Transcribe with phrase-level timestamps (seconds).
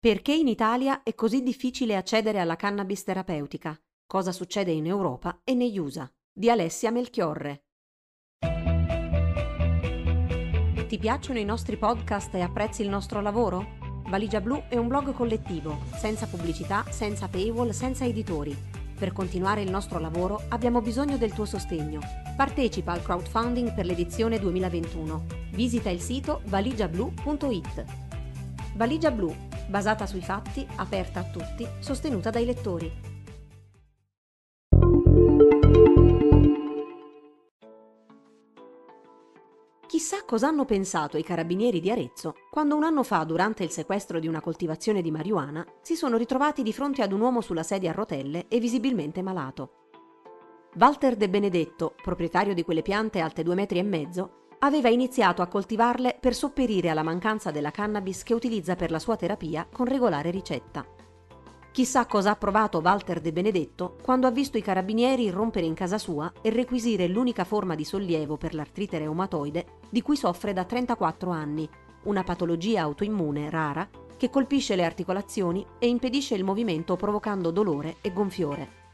[0.00, 3.76] Perché in Italia è così difficile accedere alla cannabis terapeutica?
[4.06, 6.08] Cosa succede in Europa e negli USA?
[6.32, 7.64] Di Alessia Melchiorre.
[10.86, 13.76] Ti piacciono i nostri podcast e apprezzi il nostro lavoro?
[14.06, 18.56] Valigia Blu è un blog collettivo, senza pubblicità, senza paywall, senza editori.
[18.96, 21.98] Per continuare il nostro lavoro abbiamo bisogno del tuo sostegno.
[22.36, 25.24] Partecipa al crowdfunding per l'edizione 2021.
[25.54, 27.84] Visita il sito valigiablu.it.
[28.76, 33.16] Valigia Blu basata sui fatti, aperta a tutti, sostenuta dai lettori.
[39.86, 44.18] Chissà cosa hanno pensato i carabinieri di Arezzo quando un anno fa, durante il sequestro
[44.20, 47.90] di una coltivazione di marijuana, si sono ritrovati di fronte ad un uomo sulla sedia
[47.90, 49.72] a rotelle e visibilmente malato.
[50.74, 55.46] Walter De Benedetto, proprietario di quelle piante alte due metri e mezzo, aveva iniziato a
[55.46, 60.30] coltivarle per sopperire alla mancanza della cannabis che utilizza per la sua terapia con regolare
[60.30, 60.84] ricetta.
[61.70, 65.98] Chissà cosa ha provato Walter De Benedetto quando ha visto i carabinieri irrompere in casa
[65.98, 71.30] sua e requisire l'unica forma di sollievo per l'artrite reumatoide di cui soffre da 34
[71.30, 71.68] anni,
[72.04, 78.12] una patologia autoimmune rara che colpisce le articolazioni e impedisce il movimento provocando dolore e
[78.12, 78.87] gonfiore.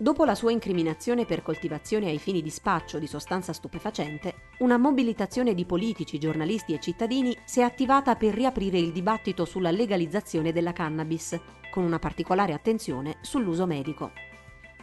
[0.00, 5.54] Dopo la sua incriminazione per coltivazione ai fini di spaccio di sostanza stupefacente, una mobilitazione
[5.54, 10.72] di politici, giornalisti e cittadini si è attivata per riaprire il dibattito sulla legalizzazione della
[10.72, 11.36] cannabis,
[11.72, 14.12] con una particolare attenzione sull'uso medico.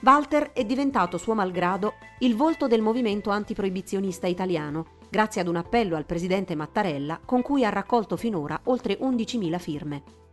[0.02, 5.95] Walter è diventato suo malgrado il volto del movimento antiproibizionista italiano, grazie ad un appello
[5.95, 10.25] al presidente Mattarella con cui ha raccolto finora oltre 11.000 firme.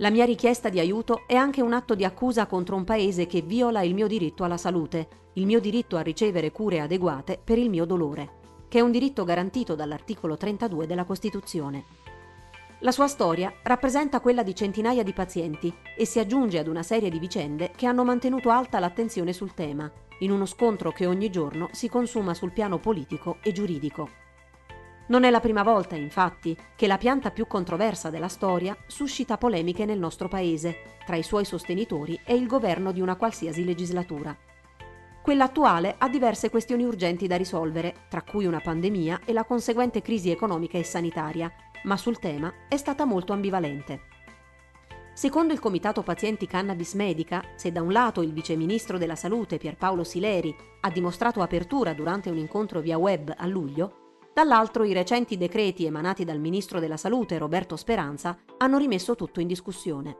[0.00, 3.40] La mia richiesta di aiuto è anche un atto di accusa contro un paese che
[3.40, 7.68] viola il mio diritto alla salute, il mio diritto a ricevere cure adeguate per il
[7.68, 8.30] mio dolore,
[8.68, 11.84] che è un diritto garantito dall'articolo 32 della Costituzione.
[12.80, 17.10] La sua storia rappresenta quella di centinaia di pazienti e si aggiunge ad una serie
[17.10, 21.70] di vicende che hanno mantenuto alta l'attenzione sul tema, in uno scontro che ogni giorno
[21.72, 24.27] si consuma sul piano politico e giuridico.
[25.08, 29.86] Non è la prima volta, infatti, che la pianta più controversa della storia suscita polemiche
[29.86, 34.36] nel nostro paese, tra i suoi sostenitori e il governo di una qualsiasi legislatura.
[35.22, 40.02] Quella attuale ha diverse questioni urgenti da risolvere, tra cui una pandemia e la conseguente
[40.02, 41.50] crisi economica e sanitaria,
[41.84, 44.00] ma sul tema è stata molto ambivalente.
[45.14, 49.56] Secondo il Comitato Pazienti Cannabis Medica, se da un lato il vice ministro della Salute
[49.56, 54.07] Pierpaolo Sileri ha dimostrato apertura durante un incontro via web a luglio,
[54.38, 59.48] Dall'altro i recenti decreti emanati dal Ministro della Salute Roberto Speranza hanno rimesso tutto in
[59.48, 60.16] discussione.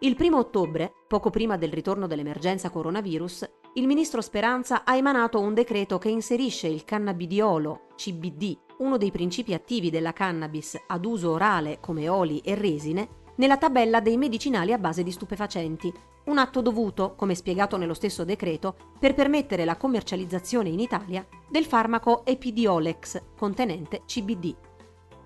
[0.00, 5.54] Il primo ottobre, poco prima del ritorno dell'emergenza coronavirus, il Ministro Speranza ha emanato un
[5.54, 11.78] decreto che inserisce il cannabidiolo, CBD, uno dei principi attivi della cannabis ad uso orale
[11.78, 15.92] come oli e resine, nella tabella dei medicinali a base di stupefacenti,
[16.24, 21.64] un atto dovuto, come spiegato nello stesso decreto, per permettere la commercializzazione in Italia del
[21.64, 24.54] farmaco Epidiolex contenente CBD.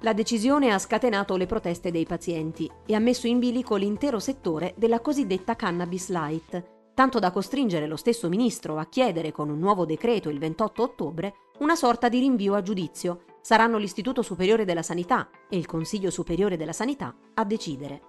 [0.01, 4.75] La decisione ha scatenato le proteste dei pazienti e ha messo in bilico l'intero settore
[4.77, 9.85] della cosiddetta cannabis light, tanto da costringere lo stesso ministro a chiedere con un nuovo
[9.85, 13.23] decreto il 28 ottobre una sorta di rinvio a giudizio.
[13.47, 18.01] Saranno l'Istituto Superiore della Sanità e il Consiglio Superiore della Sanità a decidere.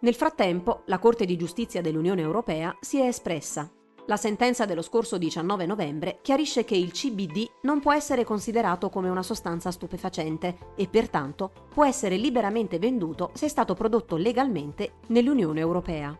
[0.00, 3.72] Nel frattempo, la Corte di giustizia dell'Unione Europea si è espressa.
[4.04, 9.08] La sentenza dello scorso 19 novembre chiarisce che il CBD non può essere considerato come
[9.08, 15.60] una sostanza stupefacente e pertanto può essere liberamente venduto se è stato prodotto legalmente nell'Unione
[15.60, 16.14] Europea.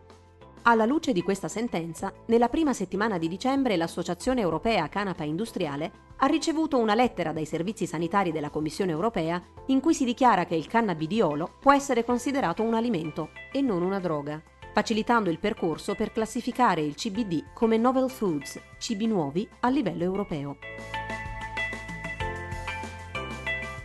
[0.66, 6.26] Alla luce di questa sentenza, nella prima settimana di dicembre l'Associazione Europea Canapa Industriale ha
[6.26, 10.66] ricevuto una lettera dai servizi sanitari della Commissione Europea in cui si dichiara che il
[10.66, 14.42] cannabidiolo può essere considerato un alimento e non una droga,
[14.72, 20.56] facilitando il percorso per classificare il CBD come novel foods, cibi nuovi a livello europeo.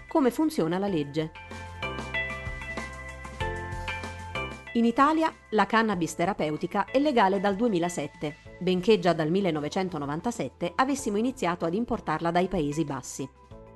[0.08, 1.49] Come funziona la legge?
[4.74, 11.66] In Italia la cannabis terapeutica è legale dal 2007, benché già dal 1997 avessimo iniziato
[11.66, 13.27] ad importarla dai Paesi Bassi.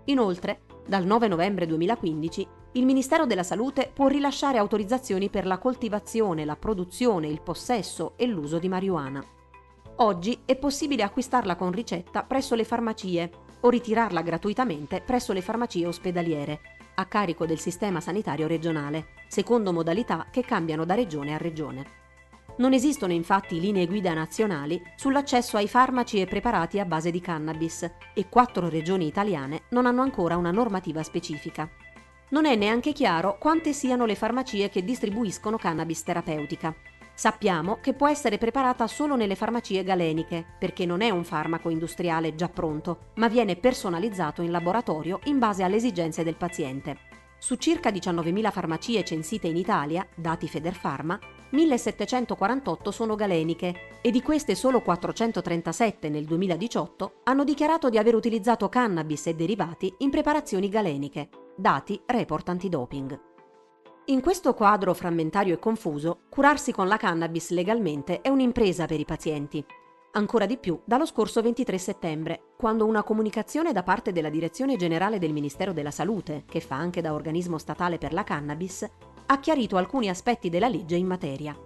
[0.05, 6.45] Inoltre, dal 9 novembre 2015, il Ministero della Salute può rilasciare autorizzazioni per la coltivazione,
[6.45, 9.25] la produzione, il possesso e l'uso di marijuana.
[9.97, 13.31] Oggi è possibile acquistarla con ricetta presso le farmacie
[13.61, 20.27] o ritirarla gratuitamente presso le farmacie ospedaliere, a carico del sistema sanitario regionale, secondo modalità
[20.31, 22.01] che cambiano da regione a regione.
[22.55, 27.89] Non esistono infatti linee guida nazionali sull'accesso ai farmaci e preparati a base di cannabis
[28.13, 31.67] e quattro regioni italiane non hanno ancora una normativa specifica.
[32.29, 36.75] Non è neanche chiaro quante siano le farmacie che distribuiscono cannabis terapeutica.
[37.15, 42.33] Sappiamo che può essere preparata solo nelle farmacie galeniche, perché non è un farmaco industriale
[42.33, 46.97] già pronto, ma viene personalizzato in laboratorio in base alle esigenze del paziente.
[47.37, 51.19] Su circa 19.000 farmacie censite in Italia, dati Federpharma,
[51.51, 58.69] 1.748 sono galeniche e di queste solo 437 nel 2018 hanno dichiarato di aver utilizzato
[58.69, 63.32] cannabis e derivati in preparazioni galeniche, dati report antidoping.
[64.07, 69.05] In questo quadro frammentario e confuso, curarsi con la cannabis legalmente è un'impresa per i
[69.05, 69.65] pazienti,
[70.11, 75.19] ancora di più dallo scorso 23 settembre, quando una comunicazione da parte della Direzione Generale
[75.19, 78.85] del Ministero della Salute, che fa anche da organismo statale per la cannabis,
[79.25, 81.57] ha chiarito alcuni aspetti della legge in materia.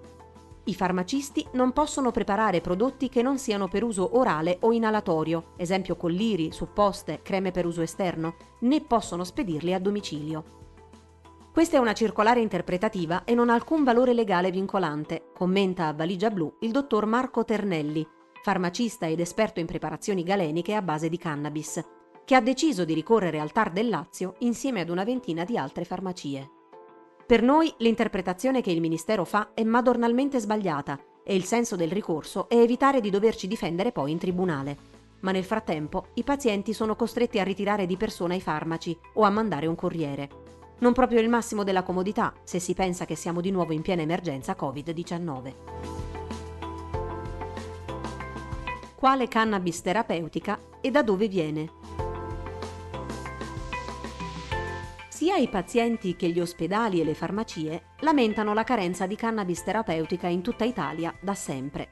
[0.65, 5.95] I farmacisti non possono preparare prodotti che non siano per uso orale o inalatorio, esempio
[5.95, 10.56] colliri, supposte, creme per uso esterno, né possono spedirli a domicilio.
[11.57, 16.29] Questa è una circolare interpretativa e non ha alcun valore legale vincolante, commenta a Valigia
[16.29, 18.07] Blu il dottor Marco Ternelli,
[18.43, 21.83] farmacista ed esperto in preparazioni galeniche a base di cannabis,
[22.25, 25.83] che ha deciso di ricorrere al TAR del Lazio insieme ad una ventina di altre
[25.83, 26.47] farmacie.
[27.25, 32.47] Per noi l'interpretazione che il Ministero fa è madornalmente sbagliata e il senso del ricorso
[32.49, 34.77] è evitare di doverci difendere poi in tribunale.
[35.21, 39.31] Ma nel frattempo i pazienti sono costretti a ritirare di persona i farmaci o a
[39.31, 40.46] mandare un corriere.
[40.79, 44.01] Non proprio il massimo della comodità se si pensa che siamo di nuovo in piena
[44.01, 45.97] emergenza Covid-19.
[48.97, 51.69] quale cannabis terapeutica e da dove viene.
[55.07, 60.27] Sia i pazienti che gli ospedali e le farmacie lamentano la carenza di cannabis terapeutica
[60.27, 61.89] in tutta Italia da sempre.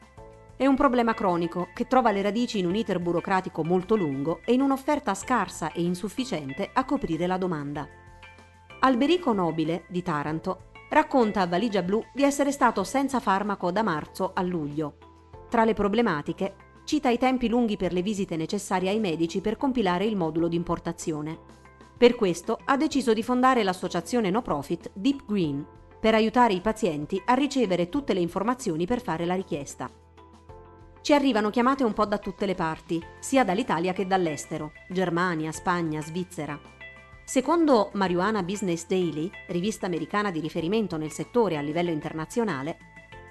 [0.57, 4.53] È un problema cronico che trova le radici in un iter burocratico molto lungo e
[4.53, 7.87] in un'offerta scarsa e insufficiente a coprire la domanda.
[8.79, 14.31] Alberico Nobile, di Taranto, racconta a Valigia Blu di essere stato senza farmaco da marzo
[14.33, 14.97] a luglio.
[15.49, 16.55] Tra le problematiche
[16.85, 20.55] cita i tempi lunghi per le visite necessarie ai medici per compilare il modulo di
[20.55, 21.37] importazione.
[21.97, 25.65] Per questo ha deciso di fondare l'associazione no profit Deep Green
[25.99, 29.89] per aiutare i pazienti a ricevere tutte le informazioni per fare la richiesta.
[31.01, 36.01] Ci arrivano chiamate un po' da tutte le parti, sia dall'Italia che dall'estero, Germania, Spagna,
[36.01, 36.59] Svizzera.
[37.27, 42.77] Secondo Marijuana Business Daily, rivista americana di riferimento nel settore a livello internazionale,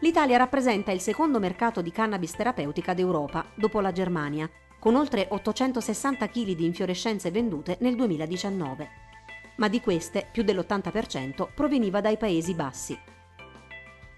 [0.00, 4.50] l'Italia rappresenta il secondo mercato di cannabis terapeutica d'Europa, dopo la Germania,
[4.80, 8.88] con oltre 860 kg di infiorescenze vendute nel 2019.
[9.58, 12.98] Ma di queste più dell'80% proveniva dai Paesi Bassi.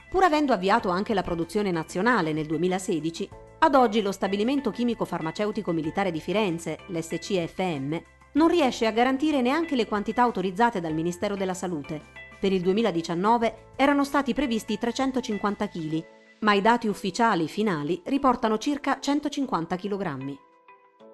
[0.09, 3.29] Pur avendo avviato anche la produzione nazionale nel 2016,
[3.59, 9.77] ad oggi lo Stabilimento Chimico Farmaceutico Militare di Firenze, l'SCFM, non riesce a garantire neanche
[9.77, 16.05] le quantità autorizzate dal Ministero della Salute per il 2019 erano stati previsti 350 kg,
[16.41, 20.39] ma i dati ufficiali finali riportano circa 150 kg.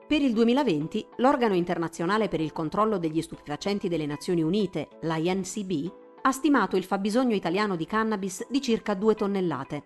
[0.07, 5.93] Per il 2020 l'organo internazionale per il controllo degli stupefacenti delle Nazioni Unite, l'INCB,
[6.23, 9.85] ha stimato il fabbisogno italiano di cannabis di circa 2 tonnellate.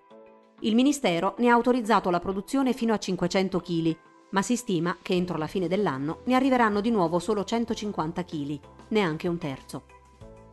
[0.61, 3.97] Il Ministero ne ha autorizzato la produzione fino a 500 kg,
[4.31, 8.61] ma si stima che entro la fine dell'anno ne arriveranno di nuovo solo 150 kg,
[8.89, 9.85] neanche un terzo.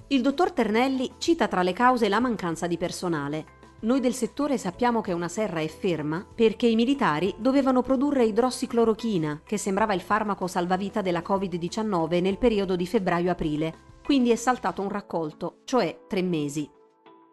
[0.07, 3.61] Il dottor Ternelli cita tra le cause la mancanza di personale.
[3.81, 9.41] Noi del settore sappiamo che una serra è ferma perché i militari dovevano produrre idrossiclorochina,
[9.43, 14.89] che sembrava il farmaco salvavita della Covid-19 nel periodo di febbraio-aprile, quindi è saltato un
[14.89, 16.69] raccolto, cioè tre mesi.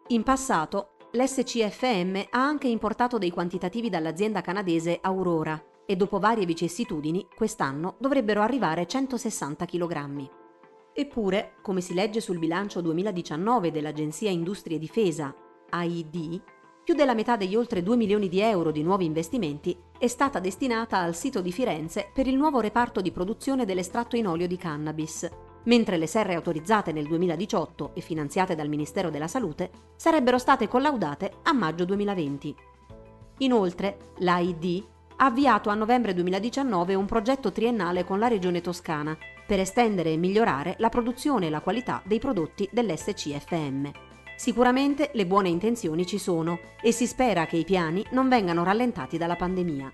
[0.07, 7.27] In passato, l'SCFM ha anche importato dei quantitativi dall'azienda canadese Aurora e dopo varie vicissitudini,
[7.35, 10.29] quest'anno dovrebbero arrivare 160 kg.
[10.93, 15.33] Eppure, come si legge sul bilancio 2019 dell'Agenzia Industrie Difesa,
[15.69, 16.41] AID,
[16.83, 20.97] più della metà degli oltre 2 milioni di euro di nuovi investimenti è stata destinata
[20.97, 25.29] al sito di Firenze per il nuovo reparto di produzione dell'estratto in olio di cannabis,
[25.65, 31.31] mentre le serre autorizzate nel 2018 e finanziate dal Ministero della Salute sarebbero state collaudate
[31.43, 32.55] a maggio 2020.
[33.37, 34.83] Inoltre, l'AID
[35.23, 40.75] avviato a novembre 2019 un progetto triennale con la Regione Toscana per estendere e migliorare
[40.79, 43.91] la produzione e la qualità dei prodotti dell'SCFM.
[44.35, 49.19] Sicuramente le buone intenzioni ci sono e si spera che i piani non vengano rallentati
[49.19, 49.91] dalla pandemia.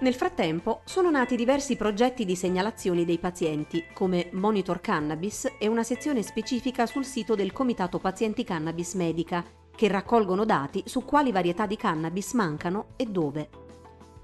[0.00, 5.84] Nel frattempo sono nati diversi progetti di segnalazioni dei pazienti, come Monitor Cannabis e una
[5.84, 11.66] sezione specifica sul sito del Comitato Pazienti Cannabis Medica, che raccolgono dati su quali varietà
[11.66, 13.66] di cannabis mancano e dove.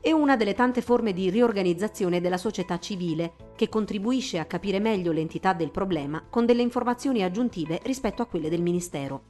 [0.04, 5.12] È una delle tante forme di riorganizzazione della società civile che contribuisce a capire meglio
[5.12, 9.22] l'entità del problema con delle informazioni aggiuntive rispetto a quelle del Ministero.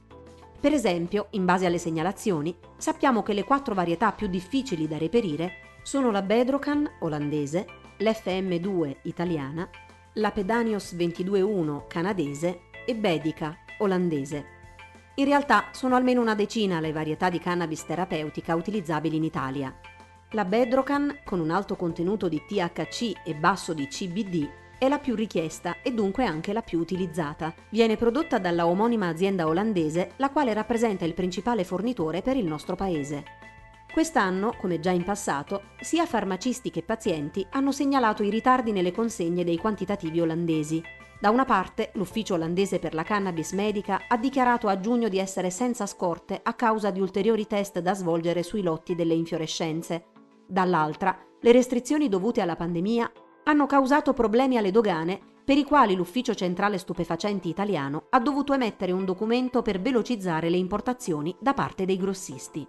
[0.59, 5.79] Per esempio, in base alle segnalazioni, sappiamo che le quattro varietà più difficili da reperire
[5.81, 7.65] sono la Bedrocan olandese,
[7.99, 9.69] l'FM2 italiana,
[10.15, 14.45] la Pedanios 22.1 canadese e Bedica olandese.
[15.15, 19.73] In realtà sono almeno una decina le varietà di cannabis terapeutica utilizzabili in Italia.
[20.35, 24.45] La Bedrocan, con un alto contenuto di THC e basso di CBD,
[24.77, 27.55] è la più richiesta e dunque anche la più utilizzata.
[27.69, 32.75] Viene prodotta dalla omonima azienda olandese, la quale rappresenta il principale fornitore per il nostro
[32.75, 33.23] paese.
[33.93, 39.45] Quest'anno, come già in passato, sia farmacisti che pazienti hanno segnalato i ritardi nelle consegne
[39.45, 40.83] dei quantitativi olandesi.
[41.17, 45.49] Da una parte, l'ufficio olandese per la cannabis medica ha dichiarato a giugno di essere
[45.49, 50.07] senza scorte a causa di ulteriori test da svolgere sui lotti delle infiorescenze.
[50.47, 53.11] Dall'altra, le restrizioni dovute alla pandemia
[53.45, 58.91] hanno causato problemi alle dogane per i quali l'Ufficio Centrale Stupefacenti Italiano ha dovuto emettere
[58.91, 62.67] un documento per velocizzare le importazioni da parte dei grossisti.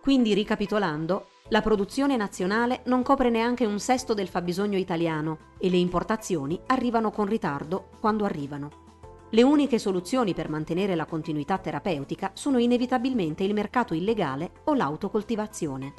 [0.00, 5.78] Quindi, ricapitolando, la produzione nazionale non copre neanche un sesto del fabbisogno italiano e le
[5.78, 8.84] importazioni arrivano con ritardo quando arrivano.
[9.30, 15.94] Le uniche soluzioni per mantenere la continuità terapeutica sono inevitabilmente il mercato illegale o l'autocoltivazione.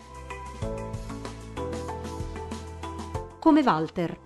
[3.47, 4.19] Come Walter.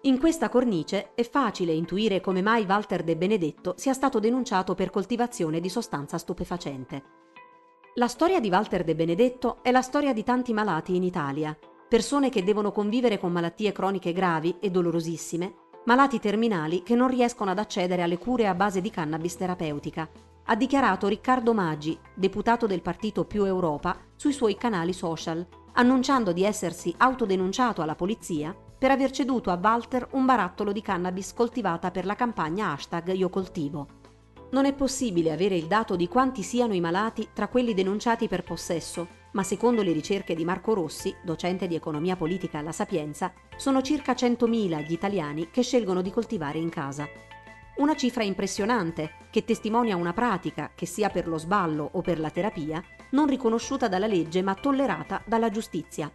[0.00, 4.88] In questa cornice è facile intuire come mai Walter De Benedetto sia stato denunciato per
[4.88, 7.02] coltivazione di sostanza stupefacente.
[7.96, 11.54] La storia di Walter De Benedetto è la storia di tanti malati in Italia,
[11.86, 17.50] persone che devono convivere con malattie croniche gravi e dolorosissime, malati terminali che non riescono
[17.50, 20.08] ad accedere alle cure a base di cannabis terapeutica,
[20.46, 26.44] ha dichiarato Riccardo Maggi, deputato del partito Più Europa, sui suoi canali social annunciando di
[26.44, 32.04] essersi autodenunciato alla polizia per aver ceduto a Walter un barattolo di cannabis coltivata per
[32.04, 33.86] la campagna hashtag Io coltivo.
[34.50, 38.44] Non è possibile avere il dato di quanti siano i malati tra quelli denunciati per
[38.44, 43.82] possesso, ma secondo le ricerche di Marco Rossi, docente di economia politica alla Sapienza, sono
[43.82, 47.08] circa 100.000 gli italiani che scelgono di coltivare in casa.
[47.76, 52.30] Una cifra impressionante che testimonia una pratica, che sia per lo sballo o per la
[52.30, 56.10] terapia, non riconosciuta dalla legge ma tollerata dalla giustizia.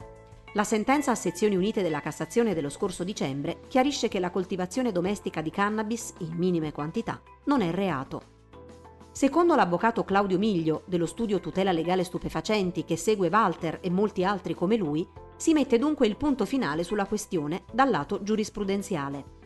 [0.53, 5.41] La sentenza a sezioni unite della Cassazione dello scorso dicembre chiarisce che la coltivazione domestica
[5.41, 8.37] di cannabis, in minime quantità, non è reato.
[9.11, 14.53] Secondo l'avvocato Claudio Miglio dello studio Tutela Legale Stupefacenti che segue Walter e molti altri
[14.53, 19.38] come lui, si mette dunque il punto finale sulla questione dal lato giurisprudenziale.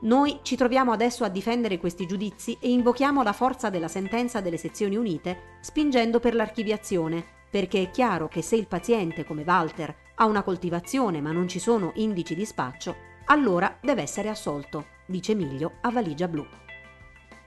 [0.00, 4.58] Noi ci troviamo adesso a difendere questi giudizi e invochiamo la forza della sentenza delle
[4.58, 10.26] sezioni unite spingendo per l'archiviazione, perché è chiaro che se il paziente, come Walter, ha
[10.26, 12.96] una coltivazione ma non ci sono indici di spaccio,
[13.26, 16.44] allora deve essere assolto, dice Miglio a Valigia Blu.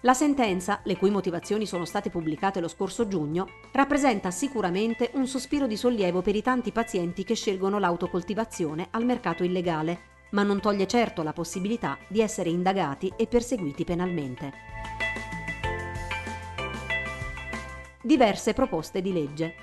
[0.02, 5.68] La sentenza, le cui motivazioni sono state pubblicate lo scorso giugno, rappresenta sicuramente un sospiro
[5.68, 10.88] di sollievo per i tanti pazienti che scelgono l'autocoltivazione al mercato illegale ma non toglie
[10.88, 14.52] certo la possibilità di essere indagati e perseguiti penalmente.
[18.02, 19.56] Diverse proposte di legge.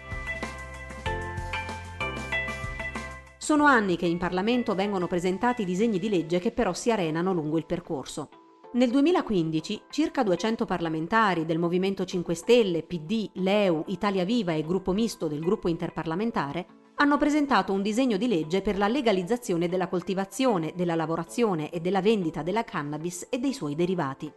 [3.37, 7.59] Sono anni che in Parlamento vengono presentati disegni di legge che però si arenano lungo
[7.59, 8.29] il percorso.
[8.73, 14.93] Nel 2015 circa 200 parlamentari del Movimento 5 Stelle, PD, Leu, Italia Viva e Gruppo
[14.93, 20.73] Misto del Gruppo Interparlamentare hanno presentato un disegno di legge per la legalizzazione della coltivazione,
[20.77, 24.33] della lavorazione e della vendita della cannabis e dei suoi derivati.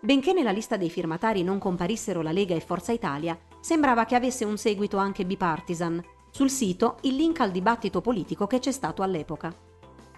[0.00, 4.44] Benché nella lista dei firmatari non comparissero la Lega e Forza Italia, sembrava che avesse
[4.44, 6.02] un seguito anche bipartisan.
[6.30, 9.54] Sul sito il link al dibattito politico che c'è stato all'epoca.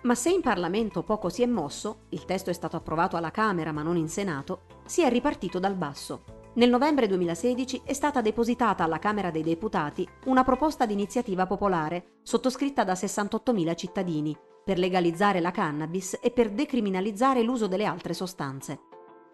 [0.02, 3.72] Ma se in Parlamento poco si è mosso, il testo è stato approvato alla Camera
[3.72, 6.43] ma non in Senato, si è ripartito dal basso.
[6.56, 12.18] Nel novembre 2016 è stata depositata alla Camera dei Deputati una proposta di iniziativa popolare,
[12.22, 18.78] sottoscritta da 68.000 cittadini, per legalizzare la cannabis e per decriminalizzare l'uso delle altre sostanze.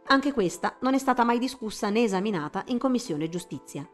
[0.06, 3.86] Anche questa non è stata mai discussa né esaminata in Commissione Giustizia.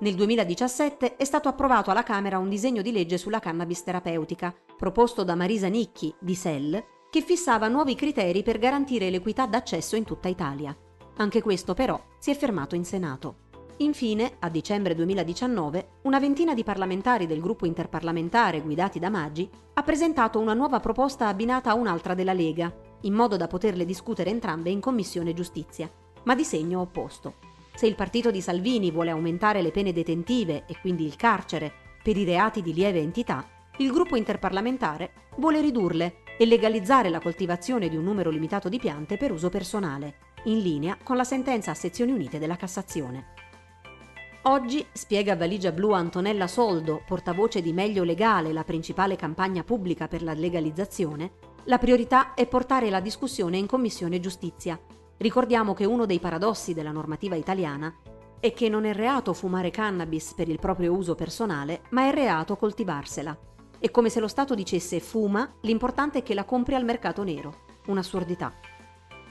[0.00, 5.24] Nel 2017 è stato approvato alla Camera un disegno di legge sulla cannabis terapeutica, proposto
[5.24, 10.28] da Marisa Nicchi di SEL, che fissava nuovi criteri per garantire l'equità d'accesso in tutta
[10.28, 10.76] Italia.
[11.16, 13.36] Anche questo però si è fermato in Senato.
[13.78, 19.82] Infine, a dicembre 2019, una ventina di parlamentari del gruppo interparlamentare guidati da Maggi ha
[19.82, 24.70] presentato una nuova proposta abbinata a un'altra della Lega, in modo da poterle discutere entrambe
[24.70, 25.90] in Commissione Giustizia,
[26.24, 27.34] ma di segno opposto.
[27.74, 32.16] se il partito di Salvini vuole aumentare le pene detentive e quindi il carcere per
[32.16, 37.96] i reati di lieve entità, il gruppo interparlamentare vuole ridurle e legalizzare la coltivazione di
[37.96, 42.12] un numero limitato di piante per uso personale, in linea con la sentenza a sezioni
[42.12, 43.34] unite della Cassazione.
[44.46, 50.22] Oggi, spiega Valigia Blu Antonella Soldo, portavoce di Meglio Legale, la principale campagna pubblica per
[50.22, 51.32] la legalizzazione,
[51.64, 54.80] la priorità è portare la discussione in Commissione Giustizia.
[55.16, 57.94] Ricordiamo che uno dei paradossi della normativa italiana
[58.40, 62.56] è che non è reato fumare cannabis per il proprio uso personale, ma è reato
[62.56, 63.38] coltivarsela.
[63.78, 67.60] È come se lo Stato dicesse fuma, l'importante è che la compri al mercato nero.
[67.86, 68.52] Un'assurdità.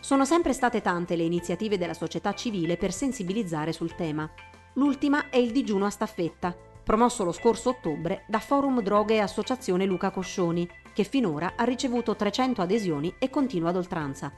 [0.01, 4.27] Sono sempre state tante le iniziative della società civile per sensibilizzare sul tema.
[4.73, 9.85] L'ultima è il digiuno a staffetta, promosso lo scorso ottobre da Forum Droghe e Associazione
[9.85, 14.33] Luca Coscioni, che finora ha ricevuto 300 adesioni e continua ad oltranza.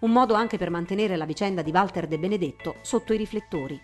[0.00, 3.78] Un modo anche per mantenere la vicenda di Walter De Benedetto sotto i riflettori.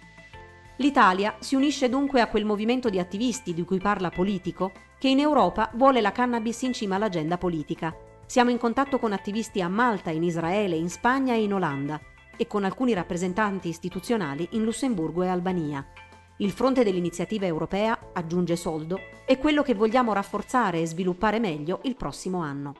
[0.76, 5.18] L'Italia si unisce dunque a quel movimento di attivisti di cui parla Politico, che in
[5.18, 7.94] Europa vuole la cannabis in cima all'agenda politica.
[8.28, 11.98] Siamo in contatto con attivisti a Malta, in Israele, in Spagna e in Olanda
[12.36, 15.82] e con alcuni rappresentanti istituzionali in Lussemburgo e Albania.
[16.36, 21.96] Il fronte dell'iniziativa europea, aggiunge Soldo, è quello che vogliamo rafforzare e sviluppare meglio il
[21.96, 22.74] prossimo anno.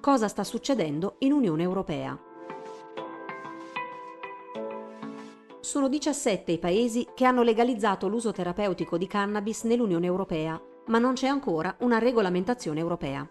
[0.00, 2.20] Cosa sta succedendo in Unione Europea?
[5.60, 11.14] sono 17 i paesi che hanno legalizzato l'uso terapeutico di cannabis nell'Unione Europea, ma non
[11.14, 13.26] c'è ancora una regolamentazione europea.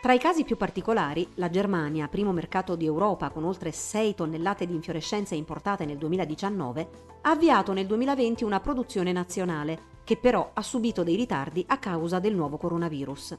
[0.00, 4.64] Tra i casi più particolari, la Germania, primo mercato di Europa con oltre 6 tonnellate
[4.64, 6.88] di infiorescenze importate nel 2019,
[7.20, 12.18] ha avviato nel 2020 una produzione nazionale, che però ha subito dei ritardi a causa
[12.18, 13.36] del nuovo coronavirus.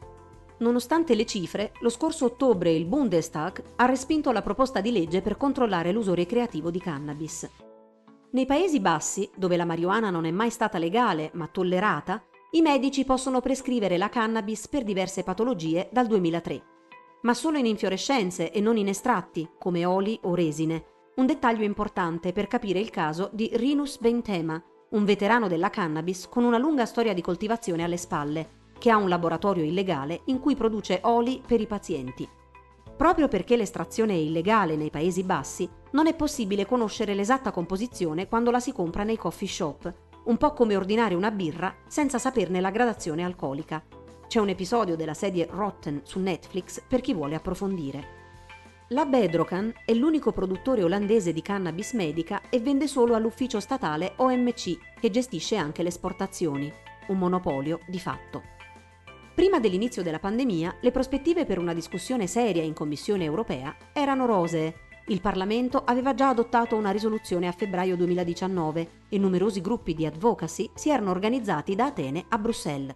[0.59, 5.37] Nonostante le cifre, lo scorso ottobre il Bundestag ha respinto la proposta di legge per
[5.37, 7.49] controllare l'uso ricreativo di cannabis.
[8.33, 12.23] Nei Paesi Bassi, dove la marijuana non è mai stata legale ma tollerata,
[12.53, 16.61] i medici possono prescrivere la cannabis per diverse patologie dal 2003.
[17.21, 20.83] Ma solo in infiorescenze e non in estratti, come oli o resine.
[21.15, 26.43] Un dettaglio importante per capire il caso di Rinus Bentema, un veterano della cannabis con
[26.43, 30.99] una lunga storia di coltivazione alle spalle, che ha un laboratorio illegale in cui produce
[31.03, 32.27] oli per i pazienti.
[32.97, 38.51] Proprio perché l'estrazione è illegale nei Paesi Bassi, non è possibile conoscere l'esatta composizione quando
[38.51, 42.71] la si compra nei coffee shop, un po' come ordinare una birra senza saperne la
[42.71, 43.83] gradazione alcolica.
[44.27, 48.19] C'è un episodio della serie Rotten su Netflix per chi vuole approfondire.
[48.89, 54.99] La Bedrocan è l'unico produttore olandese di cannabis medica e vende solo all'ufficio statale OMC,
[54.99, 56.71] che gestisce anche le esportazioni,
[57.07, 58.41] un monopolio di fatto.
[59.33, 64.75] Prima dell'inizio della pandemia, le prospettive per una discussione seria in Commissione europea erano rosee.
[65.11, 70.69] Il Parlamento aveva già adottato una risoluzione a febbraio 2019 e numerosi gruppi di advocacy
[70.73, 72.95] si erano organizzati da Atene a Bruxelles.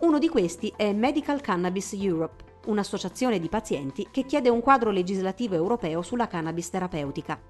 [0.00, 5.54] Uno di questi è Medical Cannabis Europe, un'associazione di pazienti che chiede un quadro legislativo
[5.54, 7.40] europeo sulla cannabis terapeutica.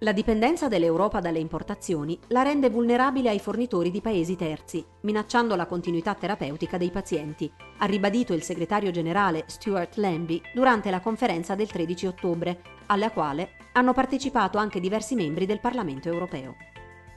[0.00, 5.66] La dipendenza dell'Europa dalle importazioni la rende vulnerabile ai fornitori di paesi terzi, minacciando la
[5.66, 11.70] continuità terapeutica dei pazienti, ha ribadito il segretario generale Stuart Lambie durante la conferenza del
[11.70, 12.60] 13 ottobre,
[12.92, 16.56] alla quale hanno partecipato anche diversi membri del Parlamento europeo.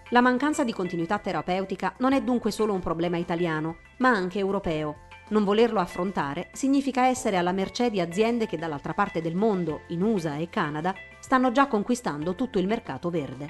[0.09, 5.03] La mancanza di continuità terapeutica non è dunque solo un problema italiano, ma anche europeo.
[5.29, 10.01] Non volerlo affrontare significa essere alla mercé di aziende che dall'altra parte del mondo, in
[10.01, 13.49] USA e Canada, stanno già conquistando tutto il mercato verde.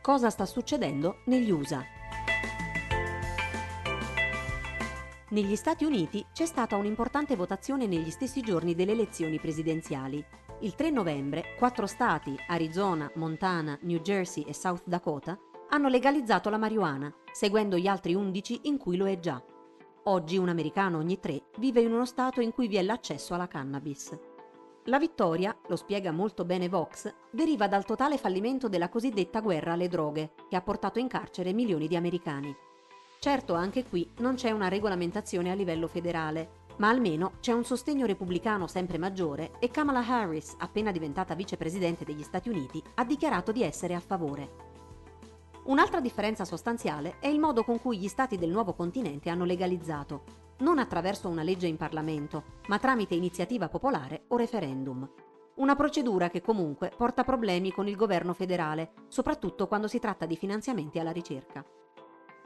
[0.00, 1.95] Cosa sta succedendo negli USA?
[5.36, 10.24] Negli Stati Uniti c'è stata un'importante votazione negli stessi giorni delle elezioni presidenziali.
[10.60, 16.56] Il 3 novembre, quattro stati, Arizona, Montana, New Jersey e South Dakota, hanno legalizzato la
[16.56, 19.44] marijuana, seguendo gli altri 11 in cui lo è già.
[20.04, 23.46] Oggi un americano ogni tre vive in uno stato in cui vi è l'accesso alla
[23.46, 24.18] cannabis.
[24.84, 29.88] La vittoria, lo spiega molto bene Vox, deriva dal totale fallimento della cosiddetta guerra alle
[29.88, 32.56] droghe, che ha portato in carcere milioni di americani.
[33.26, 38.06] Certo, anche qui non c'è una regolamentazione a livello federale, ma almeno c'è un sostegno
[38.06, 43.64] repubblicano sempre maggiore e Kamala Harris, appena diventata vicepresidente degli Stati Uniti, ha dichiarato di
[43.64, 44.50] essere a favore.
[45.64, 50.22] Un'altra differenza sostanziale è il modo con cui gli stati del nuovo continente hanno legalizzato,
[50.58, 55.10] non attraverso una legge in Parlamento, ma tramite iniziativa popolare o referendum.
[55.56, 60.36] Una procedura che comunque porta problemi con il governo federale, soprattutto quando si tratta di
[60.36, 61.64] finanziamenti alla ricerca.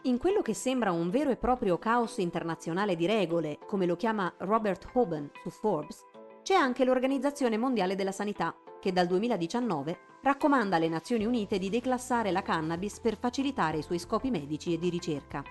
[0.05, 4.33] In quello che sembra un vero e proprio caos internazionale di regole, come lo chiama
[4.39, 6.07] Robert Hoban su Forbes,
[6.43, 12.31] c'è anche l'Organizzazione Mondiale della Sanità, che dal 2019 raccomanda alle Nazioni Unite di declassare
[12.31, 15.45] la cannabis per facilitare i suoi scopi medici e di ricerca.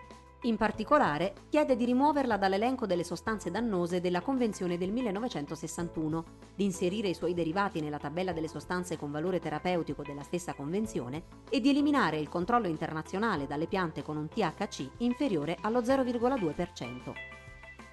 [0.44, 6.24] In particolare, chiede di rimuoverla dall'elenco delle sostanze dannose della Convenzione del 1961,
[6.56, 11.24] di inserire i suoi derivati nella tabella delle sostanze con valore terapeutico della stessa Convenzione
[11.50, 17.14] e di eliminare il controllo internazionale dalle piante con un THC inferiore allo 0,2%.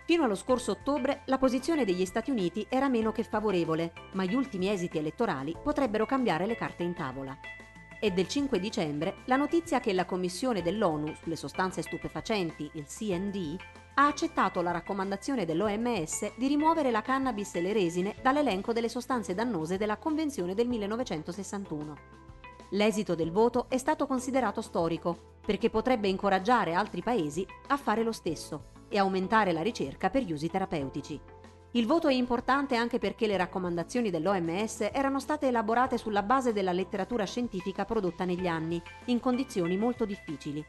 [0.05, 4.37] Fino allo scorso ottobre la posizione degli Stati Uniti era meno che favorevole, ma gli
[4.37, 7.37] ultimi esiti elettorali potrebbero cambiare le carte in tavola.
[7.99, 13.57] È del 5 dicembre la notizia che la Commissione dell'ONU sulle sostanze stupefacenti, il CND,
[13.95, 19.35] ha accettato la raccomandazione dell'OMS di rimuovere la cannabis e le resine dall'elenco delle sostanze
[19.35, 21.97] dannose della Convenzione del 1961.
[22.71, 28.13] L'esito del voto è stato considerato storico perché potrebbe incoraggiare altri paesi a fare lo
[28.13, 31.19] stesso e aumentare la ricerca per gli usi terapeutici.
[31.77, 36.73] Il voto è importante anche perché le raccomandazioni dell'OMS erano state elaborate sulla base della
[36.73, 40.65] letteratura scientifica prodotta negli anni, in condizioni molto difficili.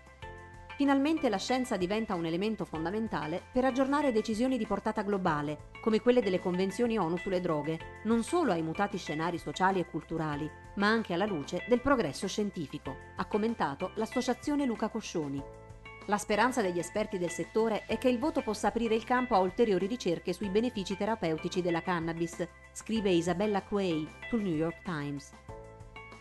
[0.75, 6.21] Finalmente la scienza diventa un elemento fondamentale per aggiornare decisioni di portata globale, come quelle
[6.21, 11.13] delle convenzioni ONU sulle droghe, non solo ai mutati scenari sociali e culturali, ma anche
[11.13, 15.41] alla luce del progresso scientifico, ha commentato l'associazione Luca Coscioni,
[16.07, 19.39] la speranza degli esperti del settore è che il voto possa aprire il campo a
[19.39, 25.31] ulteriori ricerche sui benefici terapeutici della cannabis, scrive Isabella Quay sul New York Times.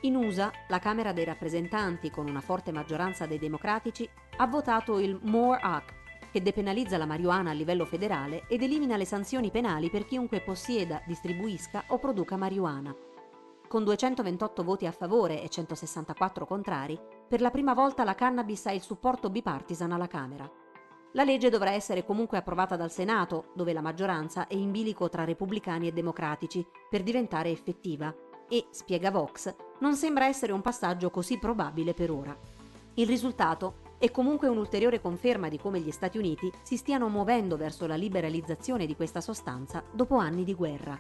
[0.01, 5.19] In USA, la Camera dei rappresentanti, con una forte maggioranza dei democratici, ha votato il
[5.23, 5.95] MORE Act,
[6.33, 11.01] che depenalizza la marijuana a livello federale ed elimina le sanzioni penali per chiunque possieda,
[11.07, 12.95] distribuisca o produca marijuana.
[13.69, 18.73] Con 228 voti a favore e 164 contrari, per la prima volta la cannabis ha
[18.73, 20.49] il supporto bipartisan alla Camera.
[21.13, 25.25] La legge dovrà essere comunque approvata dal Senato, dove la maggioranza è in bilico tra
[25.25, 28.15] repubblicani e democratici, per diventare effettiva
[28.49, 32.37] e, spiega Vox, non sembra essere un passaggio così probabile per ora.
[32.95, 37.87] Il risultato è comunque un'ulteriore conferma di come gli Stati Uniti si stiano muovendo verso
[37.87, 40.99] la liberalizzazione di questa sostanza dopo anni di guerra.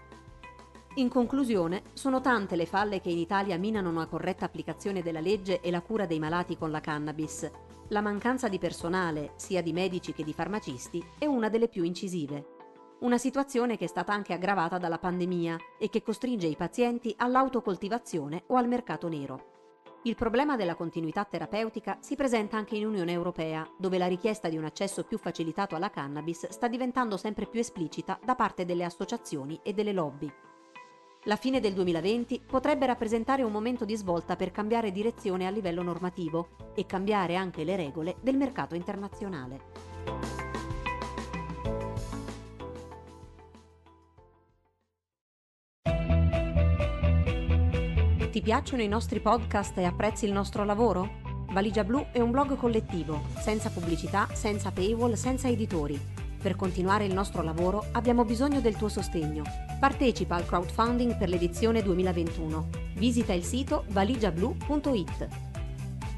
[0.99, 5.61] In conclusione, sono tante le falle che in Italia minano una corretta applicazione della legge
[5.61, 7.51] e la cura dei malati con la cannabis.
[7.89, 12.55] La mancanza di personale, sia di medici che di farmacisti, è una delle più incisive.
[13.01, 18.45] Una situazione che è stata anche aggravata dalla pandemia e che costringe i pazienti all'autocoltivazione
[18.47, 19.53] o al mercato nero.
[20.05, 24.57] Il problema della continuità terapeutica si presenta anche in Unione Europea, dove la richiesta di
[24.57, 29.61] un accesso più facilitato alla cannabis sta diventando sempre più esplicita da parte delle associazioni
[29.63, 30.33] e delle lobby.
[31.27, 35.83] La fine del 2020 potrebbe rappresentare un momento di svolta per cambiare direzione a livello
[35.83, 39.61] normativo e cambiare anche le regole del mercato internazionale.
[48.31, 51.25] Ti piacciono i nostri podcast e apprezzi il nostro lavoro?
[51.51, 56.16] Valigia Blu è un blog collettivo, senza pubblicità, senza paywall, senza editori
[56.47, 59.43] per continuare il nostro lavoro abbiamo bisogno del tuo sostegno.
[59.81, 62.69] Partecipa al crowdfunding per l'edizione 2021.
[62.95, 65.29] Visita il sito valigiablu.it.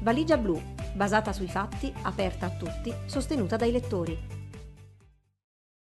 [0.01, 0.61] Valigia Blu,
[0.93, 4.38] basata sui fatti, aperta a tutti, sostenuta dai lettori.